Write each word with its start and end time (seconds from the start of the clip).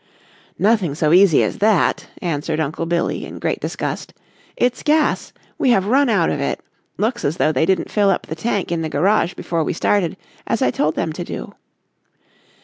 "Nothing 0.57 0.95
so 0.95 1.13
easy 1.13 1.43
as 1.43 1.59
that," 1.59 2.07
answered 2.23 2.59
Uncle 2.59 2.87
Billy, 2.87 3.23
in 3.23 3.37
great 3.37 3.59
disgust; 3.59 4.15
"it's 4.57 4.81
gas. 4.81 5.31
We 5.59 5.69
have 5.69 5.85
run 5.85 6.09
out 6.09 6.31
of 6.31 6.41
it. 6.41 6.59
Looks 6.97 7.23
as 7.23 7.37
though 7.37 7.51
they 7.51 7.67
didn't 7.67 7.91
fill 7.91 8.09
up 8.09 8.25
the 8.25 8.33
tank 8.33 8.71
in 8.71 8.81
the 8.81 8.89
garage 8.89 9.35
before 9.35 9.63
we 9.63 9.73
started, 9.73 10.17
as 10.47 10.63
I 10.63 10.71
told 10.71 10.95
them 10.95 11.13
to 11.13 11.23
do." 11.23 11.53